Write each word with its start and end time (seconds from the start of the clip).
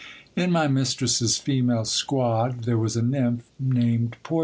In 0.35 0.49
my 0.51 0.67
mistress's 0.67 1.37
female 1.37 1.85
squad 1.85 2.63
there 2.63 2.79
was 2.79 2.95
a 2.97 3.03
nymph 3.03 3.43
named 3.59 4.15
Portia. 4.23 4.39